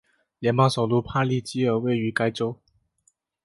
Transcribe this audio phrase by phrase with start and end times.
[0.39, 2.59] 联邦首都帕利基尔位于该州。